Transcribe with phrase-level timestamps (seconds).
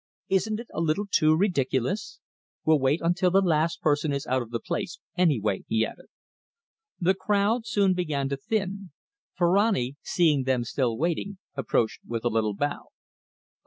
[0.29, 2.19] Isn't it a little too ridiculous!
[2.65, 6.07] We'll wait until the last person is out of the place, anyway," he added.
[6.99, 8.93] The crowd soon began to thin.
[9.35, 12.87] Ferrani, seeing them still waiting, approached with a little bow.